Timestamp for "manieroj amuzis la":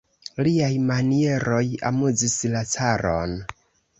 0.85-2.65